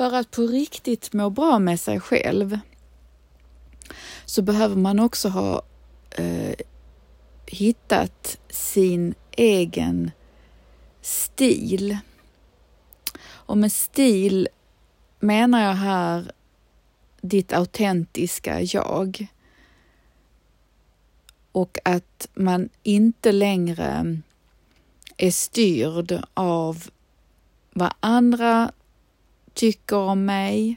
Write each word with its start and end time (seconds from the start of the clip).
För 0.00 0.12
att 0.12 0.30
på 0.30 0.42
riktigt 0.42 1.12
må 1.12 1.30
bra 1.30 1.58
med 1.58 1.80
sig 1.80 2.00
själv 2.00 2.58
så 4.24 4.42
behöver 4.42 4.76
man 4.76 5.00
också 5.00 5.28
ha 5.28 5.62
eh, 6.10 6.54
hittat 7.46 8.38
sin 8.48 9.14
egen 9.30 10.10
stil. 11.00 11.98
Och 13.22 13.58
med 13.58 13.72
stil 13.72 14.48
menar 15.18 15.62
jag 15.62 15.74
här 15.74 16.32
ditt 17.20 17.52
autentiska 17.52 18.60
jag. 18.60 19.26
Och 21.52 21.78
att 21.84 22.28
man 22.34 22.68
inte 22.82 23.32
längre 23.32 24.20
är 25.16 25.30
styrd 25.30 26.22
av 26.34 26.90
vad 27.70 27.92
andra 28.00 28.72
tycker 29.60 29.96
om 29.96 30.24
mig, 30.24 30.76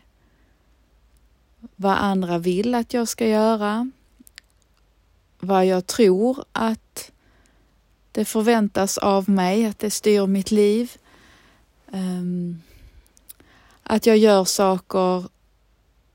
vad 1.75 1.97
andra 1.97 2.37
vill 2.37 2.75
att 2.75 2.93
jag 2.93 3.07
ska 3.07 3.27
göra, 3.27 3.91
vad 5.39 5.65
jag 5.65 5.87
tror 5.87 6.45
att 6.51 7.11
det 8.11 8.25
förväntas 8.25 8.97
av 8.97 9.29
mig, 9.29 9.65
att 9.65 9.79
det 9.79 9.91
styr 9.91 10.27
mitt 10.27 10.51
liv. 10.51 10.91
Ehm, 11.91 12.61
att 13.83 14.05
jag 14.05 14.17
gör 14.17 14.45
saker 14.45 15.23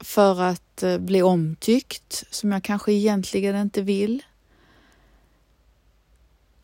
för 0.00 0.40
att 0.42 0.82
eh, 0.82 0.98
bli 0.98 1.22
omtyckt 1.22 2.24
som 2.30 2.52
jag 2.52 2.62
kanske 2.62 2.92
egentligen 2.92 3.56
inte 3.56 3.82
vill. 3.82 4.22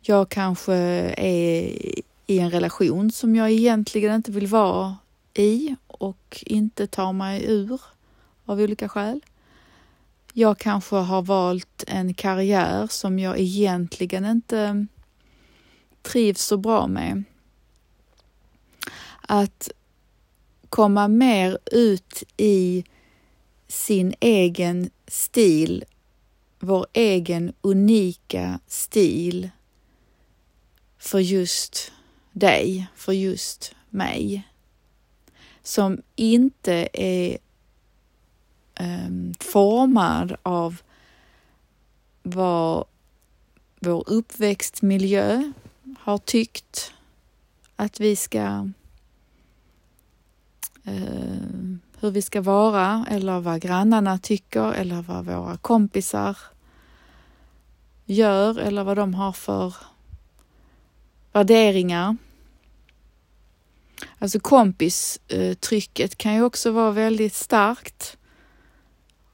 Jag 0.01 0.29
kanske 0.29 0.75
är 1.17 1.79
i 2.27 2.39
en 2.39 2.51
relation 2.51 3.13
som 3.13 3.37
jag 3.37 3.51
egentligen 3.51 4.15
inte 4.15 4.33
vill 4.33 4.47
vara 4.47 4.97
i 5.35 5.77
och 5.99 6.45
inte 6.47 6.87
tar 6.87 7.13
mig 7.13 7.45
ur 7.47 7.81
av 8.45 8.61
olika 8.61 8.89
skäl. 8.89 9.21
Jag 10.33 10.59
kanske 10.59 10.97
har 10.97 11.23
valt 11.23 11.85
en 11.87 12.15
karriär 12.15 12.87
som 12.87 13.19
jag 13.19 13.39
egentligen 13.39 14.25
inte 14.25 14.87
trivs 16.03 16.43
så 16.43 16.57
bra 16.57 16.87
med. 16.87 17.25
Att 19.21 19.71
komma 20.69 21.09
mer 21.09 21.59
ut 21.73 22.23
i 22.37 22.85
sin 23.69 24.15
egen 24.21 24.91
stil, 25.07 25.85
vår 26.59 26.87
egen 26.93 27.53
unika 27.61 28.61
stil 28.67 29.51
för 30.99 31.19
just 31.19 31.93
dig, 32.33 32.87
för 32.95 33.13
just 33.13 33.75
mig. 33.91 34.49
Som 35.65 36.03
inte 36.17 36.89
är 36.93 37.39
um, 38.81 39.35
formad 39.41 40.37
av 40.43 40.83
vad 42.23 42.85
vår 43.81 44.05
uppväxtmiljö 44.07 45.53
har 45.99 46.19
tyckt 46.19 46.93
att 47.77 48.01
vi 48.01 48.17
ska 48.17 48.71
uh, 50.89 51.77
hur 52.01 52.11
vi 52.11 52.23
ska 52.23 52.41
vara 52.41 53.07
eller 53.11 53.41
vad 53.41 53.61
grannarna 53.61 54.19
tycker 54.19 54.73
eller 54.73 55.03
vad 55.03 55.25
våra 55.25 55.57
kompisar 55.57 56.37
gör 58.05 58.59
eller 58.59 58.85
vad 58.85 58.97
de 58.97 59.15
har 59.15 59.33
för 59.33 59.75
värderingar. 61.33 62.17
Alltså 64.19 64.41
kompistrycket 64.41 66.19
kan 66.19 66.35
ju 66.35 66.43
också 66.43 66.71
vara 66.71 66.91
väldigt 66.91 67.35
starkt. 67.35 68.17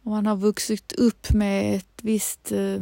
Och 0.03 0.11
man 0.11 0.27
har 0.27 0.37
vuxit 0.37 0.93
upp 0.93 1.33
med 1.33 1.77
ett 1.77 1.99
visst 2.03 2.53
eh, 2.53 2.81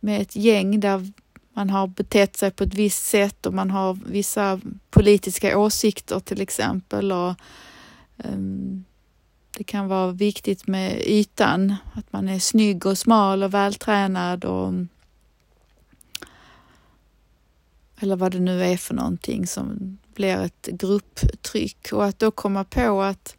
med 0.00 0.22
ett 0.22 0.36
gäng 0.36 0.80
där 0.80 1.12
man 1.52 1.70
har 1.70 1.86
betett 1.86 2.36
sig 2.36 2.50
på 2.50 2.64
ett 2.64 2.74
visst 2.74 3.06
sätt 3.06 3.46
och 3.46 3.54
man 3.54 3.70
har 3.70 3.98
vissa 4.06 4.60
politiska 4.90 5.58
åsikter 5.58 6.20
till 6.20 6.40
exempel. 6.40 7.12
Och, 7.12 7.34
um, 8.16 8.84
det 9.56 9.64
kan 9.64 9.88
vara 9.88 10.12
viktigt 10.12 10.66
med 10.66 11.02
ytan, 11.06 11.74
att 11.94 12.12
man 12.12 12.28
är 12.28 12.38
snygg 12.38 12.86
och 12.86 12.98
smal 12.98 13.42
och 13.42 13.54
vältränad 13.54 14.44
och 14.44 14.72
eller 18.00 18.16
vad 18.16 18.32
det 18.32 18.40
nu 18.40 18.64
är 18.64 18.76
för 18.76 18.94
någonting 18.94 19.46
som 19.46 19.98
blir 20.14 20.36
ett 20.36 20.68
grupptryck 20.72 21.92
och 21.92 22.04
att 22.04 22.18
då 22.18 22.30
komma 22.30 22.64
på 22.64 23.02
att 23.02 23.36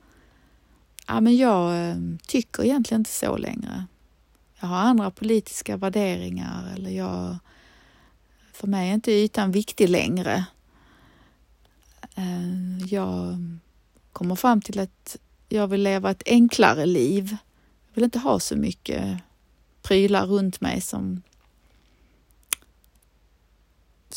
ja, 1.07 1.21
men 1.21 1.37
jag 1.37 1.89
eh, 1.89 1.95
tycker 2.27 2.63
egentligen 2.63 3.01
inte 3.01 3.11
så 3.11 3.37
längre. 3.37 3.85
Jag 4.59 4.67
har 4.67 4.77
andra 4.77 5.11
politiska 5.11 5.77
värderingar 5.77 6.73
eller 6.75 6.89
jag, 6.89 7.37
för 8.53 8.67
mig 8.67 8.89
är 8.89 8.93
inte 8.93 9.11
ytan 9.11 9.51
viktig 9.51 9.89
längre. 9.89 10.45
Eh, 12.15 12.77
jag 12.87 13.37
kommer 14.11 14.35
fram 14.35 14.61
till 14.61 14.79
att 14.79 15.17
jag 15.49 15.67
vill 15.67 15.81
leva 15.83 16.11
ett 16.11 16.23
enklare 16.25 16.85
liv. 16.85 17.37
Jag 17.87 17.95
vill 17.95 18.03
inte 18.03 18.19
ha 18.19 18.39
så 18.39 18.55
mycket 18.55 19.17
prylar 19.81 20.25
runt 20.25 20.61
mig 20.61 20.81
som 20.81 21.21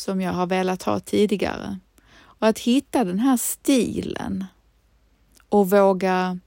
som 0.01 0.21
jag 0.21 0.33
har 0.33 0.47
velat 0.47 0.83
ha 0.83 0.99
tidigare. 0.99 1.79
Och 2.21 2.47
att 2.47 2.59
hitta 2.59 3.03
den 3.03 3.19
här 3.19 3.37
stilen 3.37 4.45
och 5.49 5.69
våga 5.69 6.39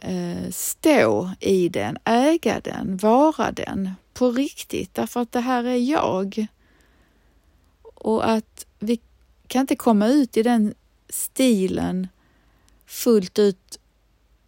eh, 0.00 0.50
stå 0.50 1.30
i 1.40 1.68
den, 1.68 1.98
äga 2.04 2.60
den, 2.60 2.96
vara 2.96 3.52
den 3.52 3.90
på 4.12 4.30
riktigt, 4.30 4.94
därför 4.94 5.20
att 5.20 5.32
det 5.32 5.40
här 5.40 5.64
är 5.64 5.76
jag. 5.76 6.46
Och 7.82 8.30
att 8.30 8.66
vi 8.78 9.00
kan 9.46 9.60
inte 9.60 9.76
komma 9.76 10.06
ut 10.06 10.36
i 10.36 10.42
den 10.42 10.74
stilen 11.08 12.08
fullt 12.86 13.38
ut 13.38 13.80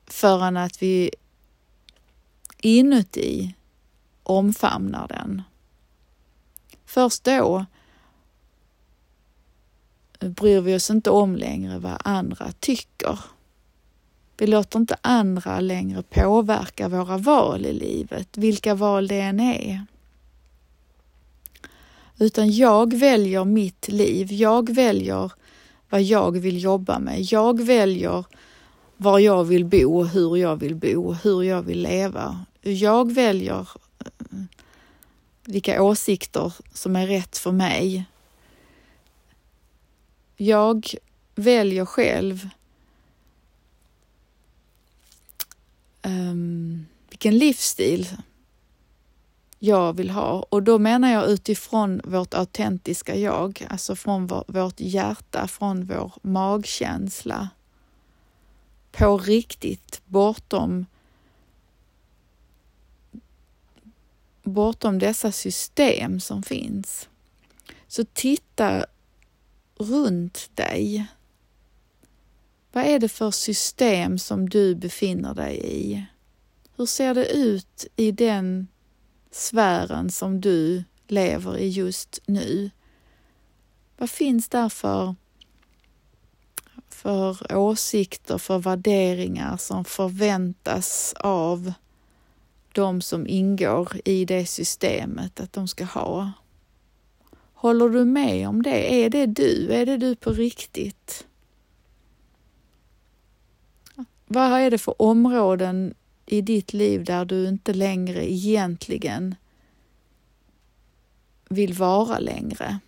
förrän 0.06 0.56
att 0.56 0.82
vi 0.82 1.10
inuti 2.58 3.54
omfamnar 4.22 5.08
den. 5.08 5.42
Först 6.92 7.24
då 7.24 7.64
bryr 10.20 10.60
vi 10.60 10.76
oss 10.76 10.90
inte 10.90 11.10
om 11.10 11.36
längre 11.36 11.78
vad 11.78 11.96
andra 12.04 12.52
tycker. 12.60 13.18
Vi 14.36 14.46
låter 14.46 14.78
inte 14.78 14.96
andra 15.00 15.60
längre 15.60 16.02
påverka 16.02 16.88
våra 16.88 17.18
val 17.18 17.66
i 17.66 17.72
livet, 17.72 18.28
vilka 18.36 18.74
val 18.74 19.08
det 19.08 19.20
än 19.20 19.40
är. 19.40 19.86
Utan 22.18 22.50
jag 22.50 22.94
väljer 22.94 23.44
mitt 23.44 23.88
liv. 23.88 24.32
Jag 24.32 24.74
väljer 24.74 25.32
vad 25.90 26.02
jag 26.02 26.38
vill 26.38 26.62
jobba 26.62 26.98
med. 26.98 27.20
Jag 27.20 27.62
väljer 27.62 28.24
var 28.96 29.18
jag 29.18 29.44
vill 29.44 29.64
bo, 29.64 30.04
hur 30.04 30.36
jag 30.36 30.56
vill 30.56 30.74
bo, 30.74 31.12
hur 31.12 31.42
jag 31.42 31.62
vill 31.62 31.82
leva. 31.82 32.44
Jag 32.62 33.12
väljer 33.12 33.68
eh, 33.98 34.38
vilka 35.44 35.82
åsikter 35.82 36.54
som 36.72 36.96
är 36.96 37.06
rätt 37.06 37.38
för 37.38 37.52
mig. 37.52 38.04
Jag 40.36 40.94
väljer 41.34 41.84
själv 41.84 42.48
um, 46.02 46.86
vilken 47.08 47.38
livsstil 47.38 48.08
jag 49.58 49.96
vill 49.96 50.10
ha 50.10 50.46
och 50.48 50.62
då 50.62 50.78
menar 50.78 51.12
jag 51.12 51.30
utifrån 51.30 52.00
vårt 52.04 52.34
autentiska 52.34 53.16
jag, 53.16 53.66
alltså 53.70 53.96
från 53.96 54.26
vårt 54.26 54.80
hjärta, 54.80 55.48
från 55.48 55.84
vår 55.84 56.12
magkänsla. 56.22 57.48
På 58.92 59.18
riktigt, 59.18 60.02
bortom 60.04 60.86
bortom 64.42 64.98
dessa 64.98 65.32
system 65.32 66.20
som 66.20 66.42
finns. 66.42 67.08
Så 67.86 68.04
titta 68.04 68.86
runt 69.78 70.50
dig. 70.54 71.06
Vad 72.72 72.84
är 72.84 72.98
det 72.98 73.08
för 73.08 73.30
system 73.30 74.18
som 74.18 74.48
du 74.48 74.74
befinner 74.74 75.34
dig 75.34 75.60
i? 75.64 76.06
Hur 76.76 76.86
ser 76.86 77.14
det 77.14 77.26
ut 77.26 77.86
i 77.96 78.10
den 78.10 78.68
sfären 79.30 80.10
som 80.10 80.40
du 80.40 80.84
lever 81.06 81.58
i 81.58 81.68
just 81.68 82.20
nu? 82.26 82.70
Vad 83.96 84.10
finns 84.10 84.48
där 84.48 84.68
för, 84.68 85.14
för 86.88 87.56
åsikter, 87.56 88.38
för 88.38 88.58
värderingar 88.58 89.56
som 89.56 89.84
förväntas 89.84 91.14
av 91.16 91.72
de 92.74 93.00
som 93.00 93.26
ingår 93.26 94.00
i 94.04 94.24
det 94.24 94.46
systemet 94.46 95.40
att 95.40 95.52
de 95.52 95.68
ska 95.68 95.84
ha. 95.84 96.32
Håller 97.54 97.88
du 97.88 98.04
med 98.04 98.48
om 98.48 98.62
det? 98.62 99.04
Är 99.04 99.10
det 99.10 99.26
du? 99.26 99.72
Är 99.72 99.86
det 99.86 99.96
du 99.96 100.16
på 100.16 100.32
riktigt? 100.32 101.26
Vad 104.26 104.60
är 104.60 104.70
det 104.70 104.78
för 104.78 105.02
områden 105.02 105.94
i 106.26 106.40
ditt 106.40 106.72
liv 106.72 107.04
där 107.04 107.24
du 107.24 107.48
inte 107.48 107.74
längre 107.74 108.32
egentligen 108.32 109.34
vill 111.48 111.74
vara 111.74 112.18
längre? 112.18 112.80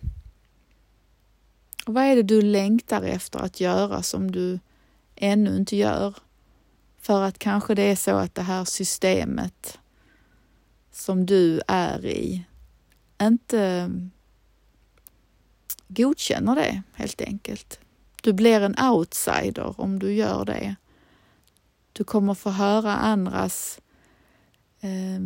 vad 1.85 2.03
är 2.03 2.15
det 2.15 2.23
du 2.23 2.41
längtar 2.41 3.01
efter 3.01 3.39
att 3.39 3.59
göra 3.59 4.03
som 4.03 4.31
du 4.31 4.59
ännu 5.15 5.57
inte 5.57 5.75
gör? 5.75 6.15
För 7.05 7.21
att 7.21 7.39
kanske 7.39 7.75
det 7.75 7.81
är 7.81 7.95
så 7.95 8.11
att 8.11 8.35
det 8.35 8.41
här 8.41 8.65
systemet 8.65 9.79
som 10.91 11.25
du 11.25 11.61
är 11.67 12.05
i 12.05 12.45
inte 13.21 13.91
godkänner 15.87 16.55
det 16.55 16.81
helt 16.93 17.21
enkelt. 17.21 17.79
Du 18.21 18.33
blir 18.33 18.61
en 18.61 18.79
outsider 18.79 19.81
om 19.81 19.99
du 19.99 20.13
gör 20.13 20.45
det. 20.45 20.75
Du 21.93 22.03
kommer 22.03 22.33
få 22.33 22.49
höra 22.49 22.95
andras 22.95 23.79
eh, 24.79 25.19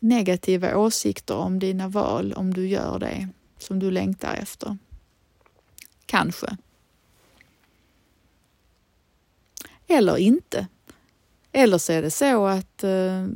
negativa 0.00 0.76
åsikter 0.76 1.36
om 1.36 1.58
dina 1.58 1.88
val 1.88 2.32
om 2.32 2.54
du 2.54 2.68
gör 2.68 2.98
det 2.98 3.28
som 3.58 3.78
du 3.78 3.90
längtar 3.90 4.34
efter. 4.34 4.78
Kanske. 6.06 6.56
Eller 9.86 10.16
inte. 10.16 10.66
Eller 11.52 11.78
så 11.78 11.92
är 11.92 12.02
det 12.02 12.10
så 12.10 12.46
att 12.46 12.84
eh, 12.84 13.26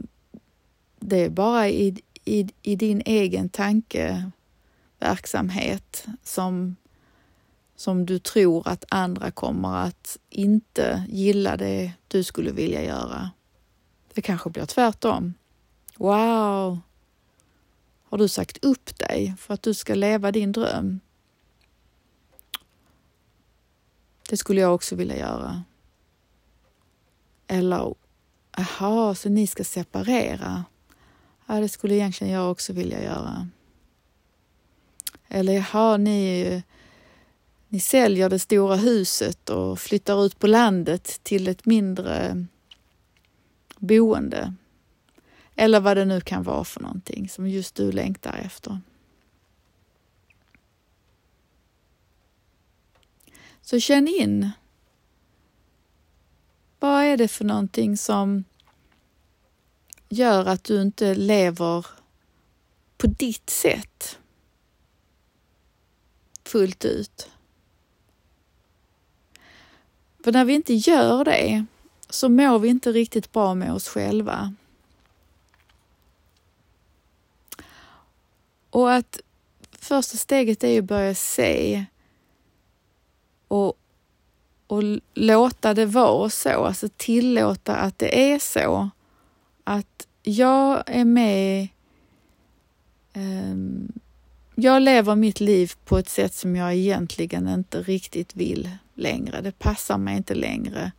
det 1.01 1.25
är 1.25 1.31
bara 1.31 1.69
i, 1.69 2.03
i, 2.25 2.49
i 2.63 2.77
din 2.77 3.03
egen 3.07 3.49
tankeverksamhet 3.49 6.07
som, 6.23 6.77
som 7.77 8.07
du 8.07 8.19
tror 8.19 8.69
att 8.69 8.85
andra 8.89 9.31
kommer 9.31 9.77
att 9.77 10.19
inte 10.31 11.05
gilla 11.09 11.57
det 11.57 11.93
du 12.09 12.25
skulle 12.25 12.53
vilja 12.53 12.85
göra. 12.85 13.31
Det 14.15 14.23
kanske 14.23 14.51
blir 14.51 14.67
tvärtom. 14.67 15.35
Wow! 15.97 16.79
Har 18.05 18.19
du 18.19 18.29
sagt 18.29 18.65
upp 18.65 18.99
dig 18.99 19.35
för 19.39 19.55
att 19.55 19.63
du 19.63 19.75
ska 19.75 19.95
leva 19.95 20.33
din 20.33 20.53
dröm? 20.53 21.01
Det 24.29 24.37
skulle 24.37 24.61
jag 24.61 24.75
också 24.75 24.97
vilja 24.97 25.19
göra. 25.19 25.63
Eller, 27.47 27.95
jaha, 28.57 29.15
så 29.15 29.29
ni 29.29 29.47
ska 29.47 29.65
separera? 29.65 30.65
Ja, 31.47 31.61
det 31.61 31.69
skulle 31.69 31.95
egentligen 31.95 32.33
jag 32.33 32.51
också 32.51 32.73
vilja 32.73 33.03
göra. 33.03 33.49
Eller, 35.29 35.53
jaha, 35.53 35.97
ni, 35.97 36.63
ni 37.69 37.81
säljer 37.81 38.31
det 38.31 38.39
stora 38.39 38.77
huset 38.77 39.51
och 39.51 39.79
flyttar 39.79 40.27
ut 40.27 40.39
på 40.39 40.47
landet 40.47 41.21
till 41.23 41.49
ett 41.49 41.67
mindre 41.67 42.47
boende. 43.79 44.55
Eller 45.57 45.81
vad 45.81 45.97
det 45.97 46.05
nu 46.05 46.21
kan 46.21 46.43
vara 46.43 46.65
för 46.65 46.81
någonting 46.81 47.29
som 47.29 47.49
just 47.49 47.75
du 47.75 47.93
längtar 47.93 48.39
efter. 48.45 48.81
Så 53.63 53.81
känn 53.81 54.09
in. 54.09 54.51
Vad 56.85 57.05
är 57.05 57.17
det 57.17 57.29
för 57.29 57.45
någonting 57.45 57.97
som 57.97 58.45
gör 60.09 60.47
att 60.47 60.65
du 60.65 60.83
inte 60.83 61.15
lever 61.15 61.87
på 62.97 63.07
ditt 63.07 63.51
sätt 63.51 64.19
fullt 66.45 66.85
ut? 66.85 67.31
För 70.25 70.33
när 70.33 70.45
vi 70.45 70.55
inte 70.55 70.75
gör 70.75 71.25
det 71.25 71.65
så 72.09 72.29
mår 72.29 72.59
vi 72.59 72.69
inte 72.69 72.93
riktigt 72.93 73.33
bra 73.33 73.55
med 73.55 73.73
oss 73.73 73.89
själva. 73.89 74.55
Och 78.71 78.93
att 78.93 79.21
första 79.73 80.17
steget 80.17 80.65
är 80.65 80.79
att 80.79 80.85
börja 80.85 81.15
se 81.15 81.85
och, 83.49 83.79
och 84.67 84.83
låta 85.15 85.75
det 85.75 85.87
vara 85.87 86.31
så, 86.31 86.65
alltså 86.65 86.89
tillåta 86.97 87.77
att 87.77 87.99
det 87.99 88.33
är 88.33 88.39
så. 88.39 88.91
Att 89.65 90.07
jag 90.23 90.83
är 90.87 91.05
med 91.05 91.69
um, 93.15 93.93
jag 94.55 94.83
lever 94.83 95.15
mitt 95.15 95.41
liv 95.41 95.73
på 95.85 95.99
ett 95.99 96.09
sätt 96.09 96.35
som 96.35 96.57
jag 96.57 96.75
egentligen 96.75 97.49
inte 97.49 97.83
riktigt 97.83 98.37
vill 98.37 98.71
längre. 98.95 99.41
Det 99.41 99.59
passar 99.59 99.99
mig 99.99 100.17
inte 100.17 100.35
längre 100.35 100.93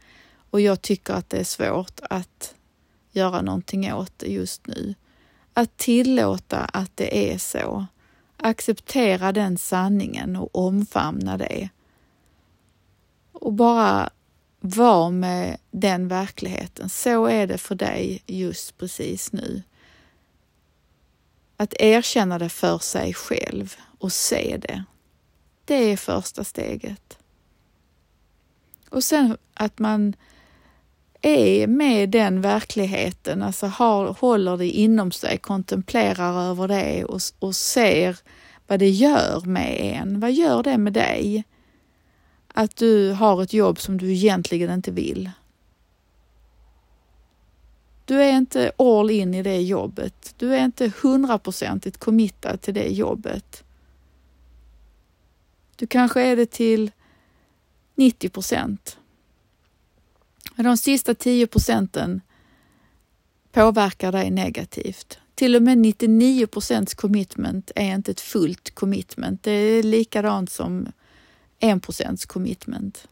och 0.49 0.61
jag 0.61 0.81
tycker 0.81 1.13
att 1.13 1.29
det 1.29 1.37
är 1.37 1.43
svårt 1.43 1.99
att 2.09 2.55
göra 3.11 3.41
någonting 3.41 3.93
åt 3.93 4.11
det 4.17 4.27
just 4.27 4.67
nu. 4.67 4.95
Att 5.53 5.77
tillåta 5.77 6.57
att 6.57 6.91
det 6.95 7.33
är 7.33 7.37
så. 7.37 7.85
Acceptera 8.37 9.31
den 9.31 9.57
sanningen 9.57 10.35
och 10.35 10.55
omfamna 10.55 11.37
det 11.37 11.69
och 13.35 13.53
bara 13.53 14.09
vara 14.59 15.09
med 15.09 15.57
den 15.71 16.07
verkligheten. 16.07 16.89
Så 16.89 17.25
är 17.25 17.47
det 17.47 17.57
för 17.57 17.75
dig 17.75 18.23
just 18.25 18.77
precis 18.77 19.31
nu. 19.31 19.63
Att 21.57 21.73
erkänna 21.79 22.39
det 22.39 22.49
för 22.49 22.77
sig 22.77 23.13
själv 23.13 23.75
och 23.99 24.11
se 24.11 24.57
det. 24.61 24.83
Det 25.65 25.75
är 25.75 25.97
första 25.97 26.43
steget. 26.43 27.17
Och 28.89 29.03
sen 29.03 29.37
att 29.53 29.79
man 29.79 30.15
är 31.21 31.67
med 31.67 32.09
den 32.09 32.41
verkligheten, 32.41 33.43
alltså 33.43 33.67
har, 33.67 34.13
håller 34.19 34.57
det 34.57 34.69
inom 34.69 35.11
sig, 35.11 35.37
kontemplerar 35.37 36.49
över 36.49 36.67
det 36.67 37.05
och, 37.05 37.19
och 37.39 37.55
ser 37.55 38.17
vad 38.67 38.79
det 38.79 38.89
gör 38.89 39.41
med 39.45 39.77
en. 39.79 40.19
Vad 40.19 40.31
gör 40.31 40.63
det 40.63 40.77
med 40.77 40.93
dig? 40.93 41.43
Att 42.57 42.75
du 42.75 43.11
har 43.11 43.43
ett 43.43 43.53
jobb 43.53 43.79
som 43.79 43.97
du 43.97 44.13
egentligen 44.13 44.71
inte 44.71 44.91
vill. 44.91 45.31
Du 48.05 48.23
är 48.23 48.37
inte 48.37 48.71
all 48.77 49.11
in 49.11 49.33
i 49.33 49.43
det 49.43 49.61
jobbet. 49.61 50.33
Du 50.37 50.55
är 50.55 50.65
inte 50.65 50.91
hundraprocentigt 51.01 51.97
committad 51.97 52.61
till 52.61 52.73
det 52.73 52.87
jobbet. 52.87 53.63
Du 55.75 55.87
kanske 55.87 56.21
är 56.21 56.35
det 56.35 56.45
till 56.45 56.91
90 57.95 58.29
procent. 58.29 58.97
Men 60.55 60.65
de 60.65 60.77
sista 60.77 61.15
10 61.15 61.47
procenten 61.47 62.21
påverkar 63.51 64.11
dig 64.11 64.31
negativt. 64.31 65.19
Till 65.35 65.55
och 65.55 65.61
med 65.61 65.77
99 65.77 66.47
procents 66.47 66.93
commitment 66.93 67.71
är 67.75 67.95
inte 67.95 68.11
ett 68.11 68.21
fullt 68.21 68.75
commitment. 68.75 69.43
Det 69.43 69.51
är 69.51 69.83
likadant 69.83 70.51
som 70.51 70.87
1 71.59 72.27
commitment. 72.27 73.07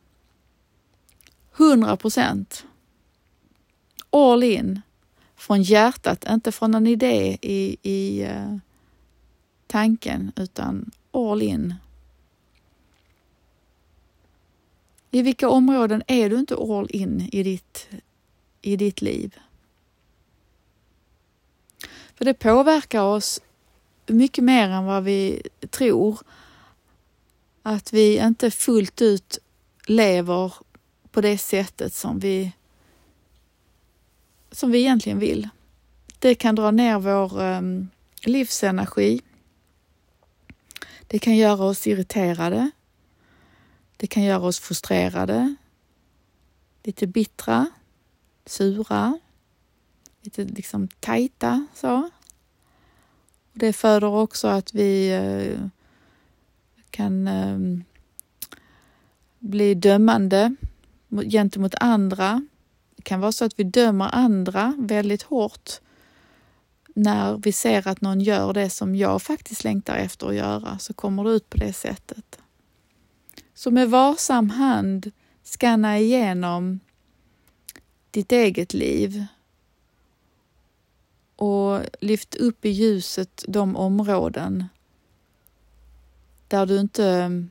100 1.58 1.98
procent. 1.98 2.66
All 4.10 4.44
in. 4.44 4.82
Från 5.36 5.62
hjärtat, 5.62 6.26
inte 6.30 6.52
från 6.52 6.74
en 6.76 6.88
idé 6.88 7.38
i, 7.42 7.78
i 7.82 8.26
uh, 8.28 8.58
tanken, 9.68 10.32
utan 10.36 10.92
all 11.12 11.42
in. 11.42 11.76
I 15.12 15.22
vilka 15.22 15.50
områden 15.50 16.04
är 16.08 16.30
du 16.30 16.40
inte 16.40 16.56
all 16.56 16.88
in 16.90 17.30
i 17.32 17.44
ditt, 17.44 17.90
i 18.62 18.76
ditt 18.76 19.02
liv? 19.02 19.40
För 22.16 22.26
det 22.26 22.34
påverkar 22.34 23.02
oss 23.02 23.42
mycket 24.08 24.44
mer 24.44 24.70
än 24.70 24.86
vad 24.86 25.04
vi 25.04 25.42
tror 25.70 26.20
att 27.64 27.94
vi 27.94 28.18
inte 28.18 28.52
fullt 28.52 29.02
ut 29.02 29.38
lever 29.86 30.54
på 31.12 31.22
det 31.22 31.38
sättet 31.38 31.94
som 31.94 32.20
vi, 32.20 32.52
som 34.52 34.72
vi 34.72 34.80
egentligen 34.80 35.20
vill. 35.20 35.50
Det 36.20 36.36
kan 36.36 36.56
dra 36.56 36.72
ner 36.72 37.00
vår 37.00 37.42
um, 37.42 37.90
livsenergi. 38.26 39.22
Det 41.08 41.20
kan 41.20 41.36
göra 41.36 41.64
oss 41.64 41.88
irriterade. 41.88 42.72
Det 43.98 44.08
kan 44.08 44.24
göra 44.24 44.44
oss 44.44 44.60
frustrerade, 44.60 45.56
lite 46.84 47.08
bittra, 47.08 47.70
sura, 48.46 49.20
lite 50.22 50.44
liksom 50.44 50.88
tajta 50.88 51.68
så. 51.74 52.10
Det 53.54 53.74
föder 53.74 54.08
också 54.08 54.48
att 54.48 54.74
vi 54.74 55.10
eh, 55.12 55.68
kan 56.94 57.28
ehm, 57.28 57.84
bli 59.40 59.74
dömande 59.74 60.56
gentemot 61.10 61.76
andra. 61.80 62.48
Det 62.96 63.02
kan 63.02 63.20
vara 63.20 63.32
så 63.32 63.46
att 63.46 63.60
vi 63.60 63.64
dömer 63.64 64.10
andra 64.16 64.76
väldigt 64.78 65.22
hårt 65.22 65.70
när 66.96 67.38
vi 67.38 67.52
ser 67.52 67.88
att 67.88 68.02
någon 68.02 68.22
gör 68.22 68.54
det 68.54 68.70
som 68.70 68.96
jag 68.96 69.22
faktiskt 69.22 69.64
längtar 69.64 69.96
efter 69.96 70.28
att 70.28 70.36
göra 70.36 70.80
så 70.80 70.94
kommer 70.94 71.24
det 71.24 71.30
ut 71.30 71.50
på 71.50 71.58
det 71.58 71.74
sättet. 71.74 72.40
Så 73.54 73.72
med 73.72 73.90
varsam 73.90 74.50
hand 74.50 75.12
skanna 75.44 76.00
igenom 76.00 76.80
ditt 78.12 78.32
eget 78.32 78.74
liv 78.74 79.26
och 81.36 81.80
lyft 82.02 82.36
upp 82.36 82.66
i 82.66 82.70
ljuset 82.70 83.46
de 83.48 83.76
områden 83.76 84.66
där 86.54 86.66
du 86.66 86.80
inte 86.80 87.06
ehm, 87.06 87.50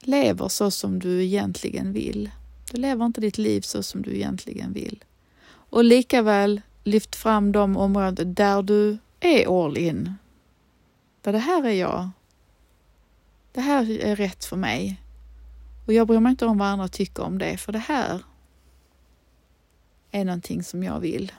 lever 0.00 0.48
så 0.48 0.70
som 0.70 0.98
du 0.98 1.24
egentligen 1.24 1.92
vill. 1.92 2.30
Du 2.70 2.80
lever 2.80 3.06
inte 3.06 3.20
ditt 3.20 3.38
liv 3.38 3.60
så 3.60 3.82
som 3.82 4.02
du 4.02 4.14
egentligen 4.14 4.72
vill. 4.72 5.04
Och 5.48 5.84
likaväl, 5.84 6.60
lyft 6.84 7.16
fram 7.16 7.52
de 7.52 7.76
områden 7.76 8.34
där 8.34 8.62
du 8.62 8.98
är 9.20 9.64
all 9.64 9.78
in. 9.78 10.14
Där 11.20 11.32
det 11.32 11.38
här 11.38 11.64
är 11.64 11.72
jag. 11.72 12.10
Det 13.52 13.60
här 13.60 13.90
är 13.90 14.16
rätt 14.16 14.44
för 14.44 14.56
mig. 14.56 15.02
Och 15.86 15.92
jag 15.92 16.06
bryr 16.06 16.20
mig 16.20 16.30
inte 16.30 16.46
om 16.46 16.58
vad 16.58 16.68
andra 16.68 16.88
tycker 16.88 17.22
om 17.22 17.38
det, 17.38 17.56
för 17.56 17.72
det 17.72 17.78
här 17.78 18.22
är 20.10 20.24
någonting 20.24 20.62
som 20.62 20.82
jag 20.82 21.00
vill. 21.00 21.32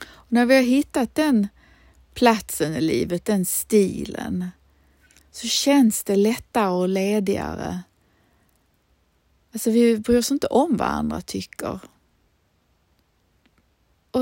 Och 0.00 0.32
när 0.32 0.46
vi 0.46 0.54
har 0.54 0.62
hittat 0.62 1.14
den 1.14 1.48
platsen 2.18 2.74
i 2.74 2.80
livet, 2.80 3.24
den 3.24 3.44
stilen, 3.44 4.50
så 5.30 5.46
känns 5.46 6.04
det 6.04 6.16
lättare 6.16 6.70
och 6.70 6.88
ledigare. 6.88 7.82
Alltså 9.52 9.70
vi 9.70 9.98
bryr 9.98 10.18
oss 10.18 10.30
inte 10.30 10.46
om 10.46 10.76
vad 10.76 10.88
andra 10.88 11.20
tycker. 11.20 11.80
Och 14.10 14.20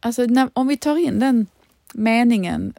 alltså 0.00 0.22
när, 0.22 0.50
om 0.52 0.66
vi 0.66 0.76
tar 0.76 0.96
in 0.96 1.18
den 1.18 1.46
meningen 1.94 2.74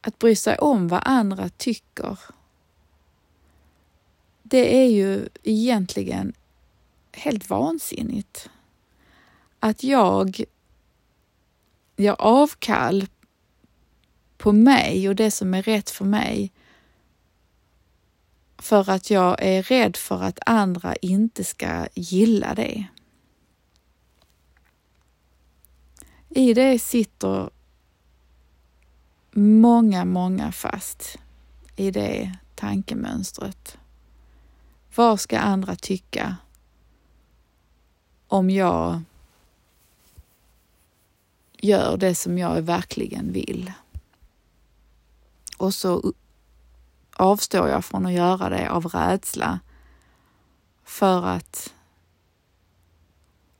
att 0.00 0.18
bry 0.18 0.36
sig 0.36 0.58
om 0.58 0.88
vad 0.88 1.02
andra 1.04 1.48
tycker. 1.48 2.18
Det 4.42 4.82
är 4.82 4.88
ju 4.88 5.28
egentligen 5.42 6.32
helt 7.12 7.50
vansinnigt. 7.50 8.50
Att 9.60 9.84
jag 9.84 10.44
gör 11.98 12.16
avkall 12.18 13.06
på 14.36 14.52
mig 14.52 15.08
och 15.08 15.16
det 15.16 15.30
som 15.30 15.54
är 15.54 15.62
rätt 15.62 15.90
för 15.90 16.04
mig 16.04 16.52
för 18.58 18.90
att 18.90 19.10
jag 19.10 19.42
är 19.42 19.62
rädd 19.62 19.96
för 19.96 20.22
att 20.22 20.38
andra 20.46 20.96
inte 20.96 21.44
ska 21.44 21.86
gilla 21.94 22.54
det. 22.54 22.86
I 26.28 26.54
det 26.54 26.78
sitter 26.78 27.50
många, 29.30 30.04
många 30.04 30.52
fast 30.52 31.18
i 31.76 31.90
det 31.90 32.38
tankemönstret. 32.54 33.78
Vad 34.94 35.20
ska 35.20 35.38
andra 35.38 35.76
tycka 35.76 36.36
om 38.28 38.50
jag 38.50 39.02
gör 41.60 41.96
det 41.96 42.14
som 42.14 42.38
jag 42.38 42.62
verkligen 42.62 43.32
vill? 43.32 43.72
Och 45.56 45.74
så 45.74 46.12
avstår 47.16 47.68
jag 47.68 47.84
från 47.84 48.06
att 48.06 48.12
göra 48.12 48.48
det 48.48 48.70
av 48.70 48.86
rädsla 48.86 49.60
för 50.84 51.26
att 51.26 51.74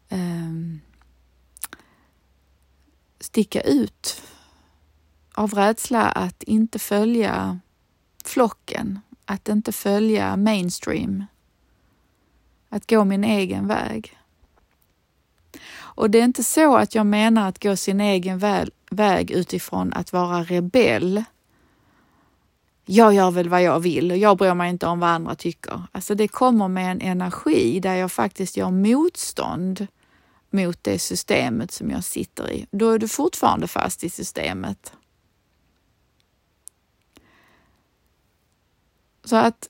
um, 0.09 0.81
sticka 3.21 3.61
ut 3.61 4.23
av 5.35 5.55
rädsla 5.55 6.09
att 6.09 6.43
inte 6.43 6.79
följa 6.79 7.61
flocken, 8.25 9.01
att 9.25 9.49
inte 9.49 9.73
följa 9.73 10.37
mainstream, 10.37 11.25
att 12.69 12.91
gå 12.91 13.05
min 13.05 13.25
egen 13.25 13.67
väg. 13.67 14.18
Och 15.99 16.11
det 16.11 16.21
är 16.21 16.25
inte 16.25 16.45
så 16.45 16.77
att 16.77 16.95
jag 16.95 17.07
menar 17.07 17.49
att 17.49 17.63
gå 17.63 17.77
sin 17.77 18.01
egen 18.01 18.39
väg 18.91 19.31
utifrån 19.31 19.93
att 19.93 20.13
vara 20.13 20.43
rebell. 20.43 21.25
Jag 22.85 23.15
gör 23.15 23.31
väl 23.31 23.49
vad 23.49 23.63
jag 23.63 23.81
vill 23.81 24.11
och 24.11 24.17
jag 24.17 24.39
bryr 24.39 24.55
mig 24.55 24.71
inte 24.71 24.87
om 24.87 25.01
vad 25.01 25.11
andra 25.11 25.35
tycker. 25.35 25.83
Alltså 25.93 26.15
det 26.15 26.29
kommer 26.29 26.69
med 26.69 26.93
en 26.93 27.01
energi 27.01 27.81
där 27.81 27.95
jag 27.95 28.13
faktiskt 28.13 28.57
gör 28.57 28.71
motstånd 28.71 29.87
mot 30.51 30.85
det 30.85 30.99
systemet 30.99 31.73
som 31.73 31.91
jag 31.91 32.05
sitter 32.05 32.51
i. 32.51 32.67
Då 32.71 32.91
är 32.91 32.99
du 32.99 33.09
fortfarande 33.09 33.67
fast 33.69 34.05
i 34.05 34.11
systemet. 34.11 34.93
Så 39.25 39.37
att 39.37 39.69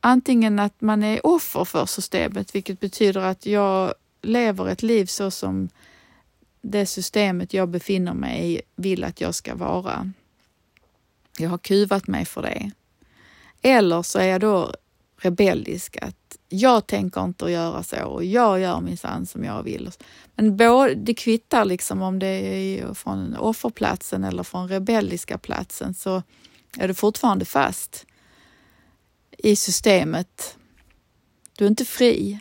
antingen 0.00 0.58
att 0.58 0.80
man 0.80 1.02
är 1.02 1.26
offer 1.26 1.64
för 1.64 1.86
systemet, 1.86 2.54
vilket 2.54 2.80
betyder 2.80 3.20
att 3.20 3.46
jag 3.46 3.94
lever 4.28 4.68
ett 4.68 4.82
liv 4.82 5.06
så 5.06 5.30
som 5.30 5.68
det 6.60 6.86
systemet 6.86 7.54
jag 7.54 7.68
befinner 7.68 8.14
mig 8.14 8.54
i 8.54 8.60
vill 8.76 9.04
att 9.04 9.20
jag 9.20 9.34
ska 9.34 9.54
vara. 9.54 10.12
Jag 11.38 11.50
har 11.50 11.58
kuvat 11.58 12.06
mig 12.06 12.24
för 12.24 12.42
det. 12.42 12.70
Eller 13.62 14.02
så 14.02 14.18
är 14.18 14.26
jag 14.26 14.40
då 14.40 14.72
rebellisk, 15.20 15.96
att 16.02 16.38
jag 16.48 16.86
tänker 16.86 17.24
inte 17.24 17.44
göra 17.44 17.82
så 17.82 18.04
och 18.04 18.24
jag 18.24 18.60
gör 18.60 18.80
minsann 18.80 19.26
som 19.26 19.44
jag 19.44 19.62
vill. 19.62 19.90
Men 20.34 20.56
både, 20.56 20.94
det 20.94 21.14
kvittar 21.14 21.64
liksom 21.64 22.02
om 22.02 22.18
det 22.18 22.26
är 22.26 22.94
från 22.94 23.36
offerplatsen 23.36 24.24
eller 24.24 24.42
från 24.42 24.68
rebelliska 24.68 25.38
platsen 25.38 25.94
så 25.94 26.22
är 26.78 26.88
du 26.88 26.94
fortfarande 26.94 27.44
fast 27.44 28.06
i 29.38 29.56
systemet. 29.56 30.56
Du 31.56 31.64
är 31.64 31.68
inte 31.68 31.84
fri. 31.84 32.40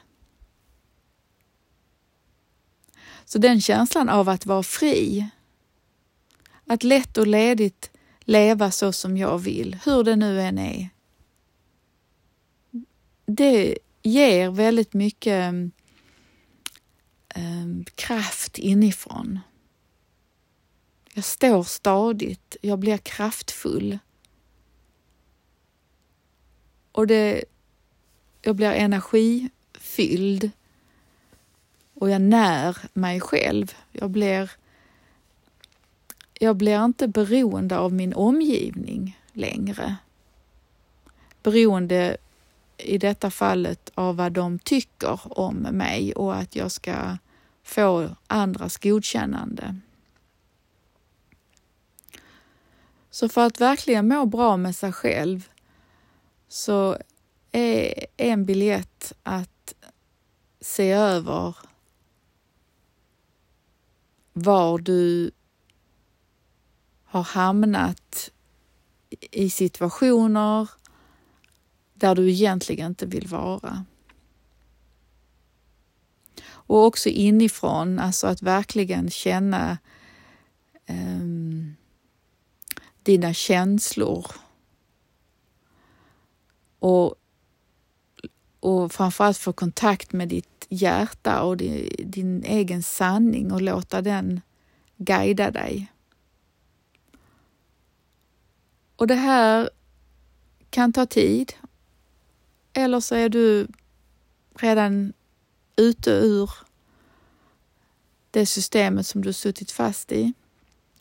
Så 3.27 3.37
den 3.37 3.61
känslan 3.61 4.09
av 4.09 4.29
att 4.29 4.45
vara 4.45 4.63
fri, 4.63 5.29
att 6.65 6.83
lätt 6.83 7.17
och 7.17 7.27
ledigt 7.27 7.91
leva 8.19 8.71
så 8.71 8.91
som 8.91 9.17
jag 9.17 9.39
vill, 9.39 9.77
hur 9.85 10.03
det 10.03 10.15
nu 10.15 10.41
än 10.41 10.57
är, 10.57 10.89
det 13.25 13.77
ger 14.03 14.49
väldigt 14.49 14.93
mycket 14.93 15.53
um, 17.35 17.85
kraft 17.95 18.57
inifrån. 18.57 19.39
Jag 21.13 21.23
står 21.23 21.63
stadigt, 21.63 22.55
jag 22.61 22.79
blir 22.79 22.97
kraftfull. 22.97 23.99
Och 26.91 27.07
det, 27.07 27.43
jag 28.41 28.55
blir 28.55 28.71
energifylld 28.71 30.51
och 31.99 32.09
jag 32.09 32.21
när 32.21 32.77
mig 32.93 33.19
själv. 33.19 33.73
Jag 33.91 34.09
blir, 34.09 34.51
jag 36.39 36.55
blir 36.55 36.85
inte 36.85 37.07
beroende 37.07 37.77
av 37.77 37.93
min 37.93 38.13
omgivning 38.13 39.19
längre. 39.33 39.95
Beroende 41.43 42.17
i 42.77 42.97
detta 42.97 43.31
fallet 43.31 43.91
av 43.95 44.15
vad 44.15 44.31
de 44.31 44.59
tycker 44.59 45.39
om 45.39 45.55
mig 45.55 46.13
och 46.13 46.35
att 46.35 46.55
jag 46.55 46.71
ska 46.71 47.17
få 47.63 48.09
andras 48.27 48.77
godkännande. 48.77 49.79
Så 53.09 53.29
för 53.29 53.45
att 53.45 53.61
verkligen 53.61 54.07
må 54.07 54.25
bra 54.25 54.57
med 54.57 54.75
sig 54.75 54.91
själv 54.91 55.49
så 56.47 56.97
är 57.51 58.05
en 58.17 58.45
biljett 58.45 59.13
att 59.23 59.73
se 60.61 60.91
över 60.91 61.55
var 64.37 64.79
du 64.79 65.31
har 67.03 67.23
hamnat 67.23 68.31
i 69.31 69.49
situationer 69.49 70.69
där 71.93 72.15
du 72.15 72.31
egentligen 72.31 72.87
inte 72.87 73.05
vill 73.05 73.27
vara. 73.27 73.85
Och 76.49 76.85
också 76.85 77.09
inifrån, 77.09 77.99
alltså 77.99 78.27
att 78.27 78.41
verkligen 78.41 79.09
känna 79.09 79.77
um, 80.89 81.75
dina 83.03 83.33
känslor 83.33 84.25
och, 86.79 87.15
och 88.59 88.91
framförallt 88.91 89.37
få 89.37 89.53
kontakt 89.53 90.13
med 90.13 90.27
ditt 90.27 90.56
hjärta 90.69 91.41
och 91.41 91.57
din, 91.57 91.89
din 91.99 92.43
egen 92.43 92.83
sanning 92.83 93.51
och 93.51 93.61
låta 93.61 94.01
den 94.01 94.41
guida 94.97 95.51
dig. 95.51 95.91
Och 98.95 99.07
det 99.07 99.15
här 99.15 99.69
kan 100.69 100.93
ta 100.93 101.05
tid. 101.05 101.53
Eller 102.73 102.99
så 102.99 103.15
är 103.15 103.29
du 103.29 103.67
redan 104.55 105.13
ute 105.75 106.11
ur 106.11 106.51
det 108.31 108.45
systemet 108.45 109.07
som 109.07 109.21
du 109.21 109.33
suttit 109.33 109.71
fast 109.71 110.11
i. 110.11 110.33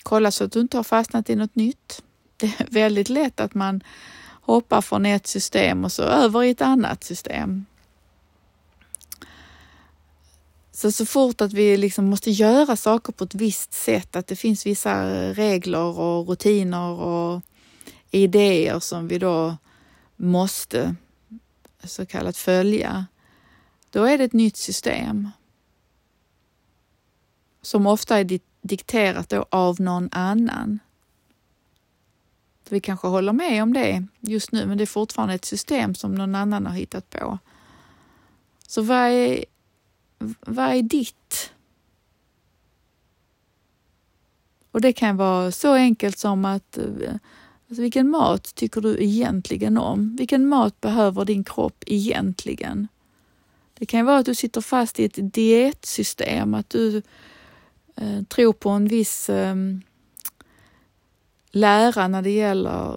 Kolla 0.02 0.30
så 0.30 0.44
att 0.44 0.52
du 0.52 0.60
inte 0.60 0.76
har 0.76 0.84
fastnat 0.84 1.30
i 1.30 1.36
något 1.36 1.54
nytt. 1.54 2.02
Det 2.36 2.46
är 2.46 2.66
väldigt 2.70 3.08
lätt 3.08 3.40
att 3.40 3.54
man 3.54 3.80
hoppar 4.42 4.80
från 4.80 5.06
ett 5.06 5.26
system 5.26 5.84
och 5.84 5.92
så 5.92 6.02
över 6.02 6.42
i 6.42 6.50
ett 6.50 6.60
annat 6.60 7.04
system. 7.04 7.64
Så, 10.76 10.92
så 10.92 11.06
fort 11.06 11.40
att 11.40 11.52
vi 11.52 11.76
liksom 11.76 12.04
måste 12.04 12.30
göra 12.30 12.76
saker 12.76 13.12
på 13.12 13.24
ett 13.24 13.34
visst 13.34 13.72
sätt, 13.72 14.16
att 14.16 14.26
det 14.26 14.36
finns 14.36 14.66
vissa 14.66 15.06
regler 15.32 15.98
och 15.98 16.28
rutiner 16.28 16.90
och 16.90 17.42
idéer 18.10 18.80
som 18.80 19.08
vi 19.08 19.18
då 19.18 19.56
måste 20.16 20.94
så 21.84 22.06
kallat 22.06 22.36
följa, 22.36 23.06
då 23.90 24.04
är 24.04 24.18
det 24.18 24.24
ett 24.24 24.32
nytt 24.32 24.56
system 24.56 25.28
som 27.62 27.86
ofta 27.86 28.18
är 28.18 28.40
dikterat 28.62 29.28
då 29.28 29.46
av 29.50 29.80
någon 29.80 30.08
annan. 30.12 30.78
Vi 32.68 32.80
kanske 32.80 33.08
håller 33.08 33.32
med 33.32 33.62
om 33.62 33.72
det 33.72 34.06
just 34.20 34.52
nu, 34.52 34.66
men 34.66 34.78
det 34.78 34.84
är 34.84 34.86
fortfarande 34.86 35.34
ett 35.34 35.44
system 35.44 35.94
som 35.94 36.14
någon 36.14 36.34
annan 36.34 36.66
har 36.66 36.74
hittat 36.74 37.10
på. 37.10 37.38
Så 38.66 38.82
vad 38.82 39.08
är, 39.08 39.44
vad 40.40 40.74
är 40.74 40.82
ditt? 40.82 41.52
Och 44.70 44.80
det 44.80 44.92
kan 44.92 45.16
vara 45.16 45.52
så 45.52 45.72
enkelt 45.72 46.18
som 46.18 46.44
att 46.44 46.78
eh, 46.78 47.14
alltså 47.68 47.82
vilken 47.82 48.10
mat 48.10 48.54
tycker 48.54 48.80
du 48.80 49.04
egentligen 49.04 49.78
om? 49.78 50.16
Vilken 50.16 50.48
mat 50.48 50.80
behöver 50.80 51.24
din 51.24 51.44
kropp 51.44 51.84
egentligen? 51.86 52.88
Det 53.78 53.86
kan 53.86 54.06
vara 54.06 54.18
att 54.18 54.26
du 54.26 54.34
sitter 54.34 54.60
fast 54.60 55.00
i 55.00 55.04
ett 55.04 55.32
dietsystem, 55.34 56.54
att 56.54 56.70
du 56.70 57.02
eh, 57.94 58.22
tror 58.22 58.52
på 58.52 58.70
en 58.70 58.88
viss 58.88 59.30
eh, 59.30 59.56
lära 61.50 62.08
när 62.08 62.22
det 62.22 62.30
gäller 62.30 62.96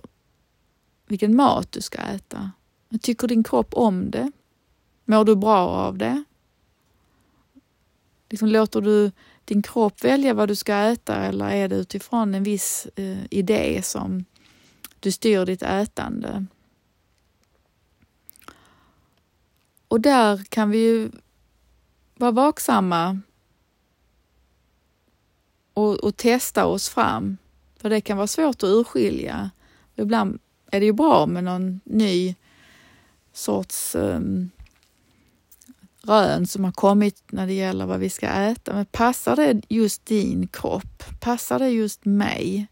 vilken 1.07 1.35
mat 1.35 1.71
du 1.71 1.81
ska 1.81 2.01
äta. 2.01 2.51
Men 2.89 2.99
tycker 2.99 3.27
din 3.27 3.43
kropp 3.43 3.73
om 3.73 4.11
det? 4.11 4.31
Mår 5.05 5.25
du 5.25 5.35
bra 5.35 5.67
av 5.67 5.97
det? 5.97 6.23
Liksom 8.29 8.47
låter 8.47 8.81
du 8.81 9.11
din 9.45 9.61
kropp 9.61 10.03
välja 10.03 10.33
vad 10.33 10.47
du 10.47 10.55
ska 10.55 10.75
äta 10.75 11.15
eller 11.15 11.49
är 11.49 11.67
det 11.67 11.75
utifrån 11.75 12.35
en 12.35 12.43
viss 12.43 12.87
eh, 12.95 13.17
idé 13.29 13.81
som 13.83 14.25
du 14.99 15.11
styr 15.11 15.45
ditt 15.45 15.61
ätande? 15.61 16.45
Och 19.87 20.01
där 20.01 20.43
kan 20.49 20.69
vi 20.69 20.77
ju 20.77 21.11
vara 22.15 22.31
vaksamma 22.31 23.19
och, 25.73 25.95
och 25.95 26.17
testa 26.17 26.65
oss 26.65 26.89
fram. 26.89 27.37
För 27.77 27.89
det 27.89 28.01
kan 28.01 28.17
vara 28.17 28.27
svårt 28.27 28.63
att 28.63 28.69
urskilja. 28.69 29.51
Ibland 29.95 30.39
är 30.71 30.79
det 30.79 30.85
ju 30.85 30.93
bra 30.93 31.25
med 31.25 31.43
någon 31.43 31.79
ny 31.83 32.35
sorts 33.33 33.95
um, 33.95 34.49
rön 36.03 36.47
som 36.47 36.63
har 36.63 36.71
kommit 36.71 37.23
när 37.31 37.47
det 37.47 37.53
gäller 37.53 37.85
vad 37.85 37.99
vi 37.99 38.09
ska 38.09 38.27
äta. 38.27 38.73
Men 38.73 38.85
passar 38.85 39.35
det 39.35 39.61
just 39.69 40.05
din 40.05 40.47
kropp? 40.47 41.03
Passar 41.19 41.59
det 41.59 41.69
just 41.69 42.05
mig? 42.05 42.67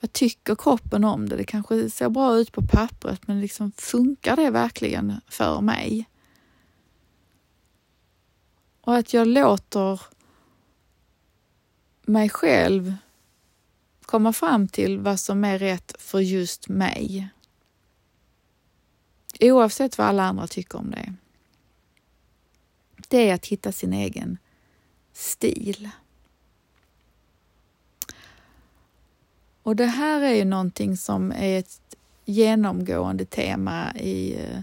Vad 0.00 0.12
tycker 0.12 0.54
kroppen 0.54 1.04
om 1.04 1.28
det? 1.28 1.36
Det 1.36 1.44
kanske 1.44 1.90
ser 1.90 2.08
bra 2.08 2.36
ut 2.36 2.52
på 2.52 2.62
pappret, 2.62 3.26
men 3.26 3.40
liksom 3.40 3.72
funkar 3.72 4.36
det 4.36 4.50
verkligen 4.50 5.20
för 5.28 5.60
mig? 5.60 6.08
Och 8.80 8.96
att 8.96 9.14
jag 9.14 9.26
låter 9.26 10.00
mig 12.02 12.28
själv 12.28 12.94
komma 14.02 14.32
fram 14.32 14.68
till 14.68 14.98
vad 14.98 15.20
som 15.20 15.44
är 15.44 15.58
rätt 15.58 15.94
för 15.98 16.20
just 16.20 16.68
mig. 16.68 17.28
Oavsett 19.40 19.98
vad 19.98 20.06
alla 20.06 20.22
andra 20.22 20.46
tycker 20.46 20.78
om 20.78 20.90
det. 20.90 21.14
Det 23.08 23.30
är 23.30 23.34
att 23.34 23.46
hitta 23.46 23.72
sin 23.72 23.92
egen 23.92 24.38
stil. 25.12 25.90
Och 29.62 29.76
det 29.76 29.86
här 29.86 30.20
är 30.20 30.34
ju 30.34 30.44
någonting 30.44 30.96
som 30.96 31.32
är 31.32 31.58
ett 31.58 31.80
genomgående 32.24 33.24
tema 33.24 33.94
i, 33.94 34.34
eh, 34.34 34.60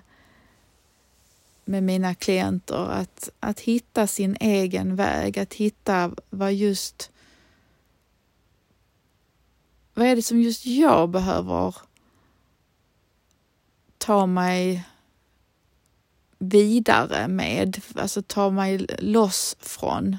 med 1.66 1.84
mina 1.84 2.16
klienter. 2.16 2.90
Att, 2.90 3.30
att 3.40 3.60
hitta 3.60 4.08
sin 4.08 4.38
egen 4.40 4.96
väg, 4.96 5.40
att 5.40 5.54
hitta 5.54 6.12
vad 6.30 6.54
just 6.54 7.12
vad 9.94 10.08
är 10.08 10.16
det 10.16 10.22
som 10.22 10.42
just 10.42 10.66
jag 10.66 11.10
behöver 11.10 11.76
ta 13.98 14.26
mig 14.26 14.88
vidare 16.42 17.28
med, 17.28 17.82
alltså 17.96 18.22
ta 18.22 18.50
mig 18.50 18.86
loss 19.00 19.56
från? 19.60 20.18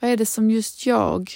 Vad 0.00 0.10
är 0.10 0.16
det 0.16 0.26
som 0.26 0.50
just 0.50 0.86
jag 0.86 1.30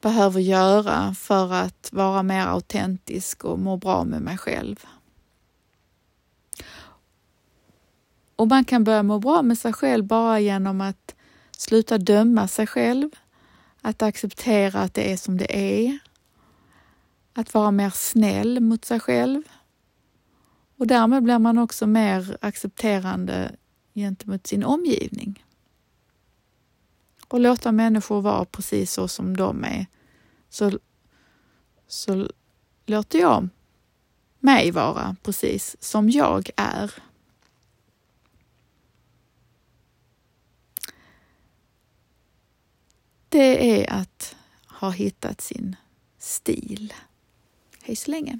behöver 0.00 0.40
göra 0.40 1.14
för 1.14 1.52
att 1.52 1.88
vara 1.92 2.22
mer 2.22 2.46
autentisk 2.46 3.44
och 3.44 3.58
må 3.58 3.76
bra 3.76 4.04
med 4.04 4.22
mig 4.22 4.38
själv? 4.38 4.84
Och 8.36 8.48
man 8.48 8.64
kan 8.64 8.84
börja 8.84 9.02
må 9.02 9.18
bra 9.18 9.42
med 9.42 9.58
sig 9.58 9.72
själv 9.72 10.04
bara 10.04 10.40
genom 10.40 10.80
att 10.80 11.14
Sluta 11.56 11.98
döma 11.98 12.48
sig 12.48 12.66
själv, 12.66 13.10
att 13.80 14.02
acceptera 14.02 14.80
att 14.80 14.94
det 14.94 15.12
är 15.12 15.16
som 15.16 15.36
det 15.36 15.56
är, 15.56 15.98
att 17.34 17.54
vara 17.54 17.70
mer 17.70 17.90
snäll 17.90 18.60
mot 18.60 18.84
sig 18.84 19.00
själv. 19.00 19.42
Och 20.76 20.86
därmed 20.86 21.22
blir 21.22 21.38
man 21.38 21.58
också 21.58 21.86
mer 21.86 22.38
accepterande 22.40 23.56
gentemot 23.94 24.46
sin 24.46 24.64
omgivning. 24.64 25.44
Och 27.28 27.40
låta 27.40 27.72
människor 27.72 28.20
vara 28.20 28.44
precis 28.44 28.92
så 28.92 29.08
som 29.08 29.36
de 29.36 29.64
är. 29.64 29.86
Så, 30.48 30.78
så 31.86 32.28
låter 32.86 33.18
jag 33.18 33.48
mig 34.38 34.70
vara 34.70 35.16
precis 35.22 35.76
som 35.80 36.10
jag 36.10 36.50
är. 36.56 36.94
det 43.34 43.80
är 43.80 43.92
att 43.92 44.36
ha 44.66 44.90
hittat 44.90 45.40
sin 45.40 45.76
stil. 46.18 46.94
Hej 47.86 47.96
så 47.96 48.10
länge! 48.10 48.38